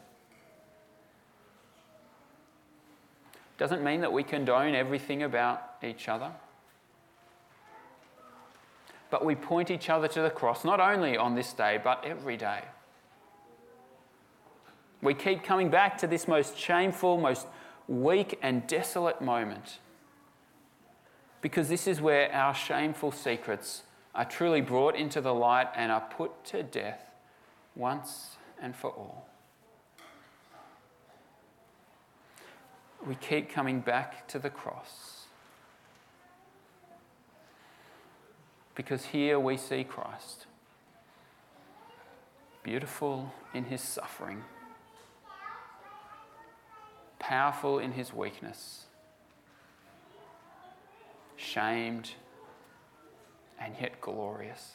Doesn't 3.58 3.84
mean 3.84 4.00
that 4.00 4.12
we 4.12 4.22
condone 4.22 4.74
everything 4.74 5.22
about 5.22 5.62
each 5.82 6.08
other. 6.08 6.32
But 9.10 9.24
we 9.24 9.34
point 9.34 9.70
each 9.70 9.90
other 9.90 10.08
to 10.08 10.22
the 10.22 10.30
cross, 10.30 10.64
not 10.64 10.80
only 10.80 11.16
on 11.16 11.34
this 11.34 11.52
day, 11.52 11.78
but 11.82 12.02
every 12.04 12.36
day. 12.36 12.62
We 15.02 15.14
keep 15.14 15.44
coming 15.44 15.68
back 15.68 15.98
to 15.98 16.06
this 16.06 16.26
most 16.26 16.56
shameful, 16.56 17.18
most 17.18 17.46
weak, 17.88 18.38
and 18.40 18.66
desolate 18.66 19.20
moment. 19.20 19.78
Because 21.40 21.68
this 21.68 21.86
is 21.86 22.00
where 22.00 22.32
our 22.32 22.54
shameful 22.54 23.12
secrets 23.12 23.82
are 24.14 24.24
truly 24.24 24.60
brought 24.60 24.94
into 24.94 25.20
the 25.20 25.32
light 25.32 25.68
and 25.74 25.90
are 25.90 26.00
put 26.00 26.44
to 26.44 26.62
death 26.62 27.10
once 27.74 28.36
and 28.60 28.76
for 28.76 28.90
all. 28.90 29.26
We 33.06 33.14
keep 33.16 33.50
coming 33.50 33.80
back 33.80 34.28
to 34.28 34.38
the 34.38 34.50
cross. 34.50 35.26
Because 38.74 39.06
here 39.06 39.38
we 39.38 39.56
see 39.56 39.84
Christ, 39.84 40.46
beautiful 42.62 43.32
in 43.52 43.64
his 43.64 43.80
suffering 43.80 44.44
powerful 47.22 47.78
in 47.78 47.92
his 47.92 48.12
weakness, 48.12 48.86
shamed, 51.36 52.10
and 53.64 53.74
yet 53.80 54.00
glorious. 54.00 54.72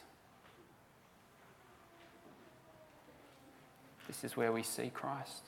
This 4.07 4.23
is 4.23 4.37
where 4.37 4.51
we 4.51 4.63
see 4.63 4.89
Christ. 4.89 5.43